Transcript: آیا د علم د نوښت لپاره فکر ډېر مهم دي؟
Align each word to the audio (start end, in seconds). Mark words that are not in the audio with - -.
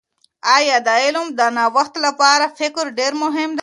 آیا 0.57 0.77
د 0.87 0.89
علم 1.03 1.27
د 1.39 1.41
نوښت 1.57 1.93
لپاره 2.05 2.45
فکر 2.59 2.85
ډېر 2.99 3.13
مهم 3.23 3.49
دي؟ 3.53 3.59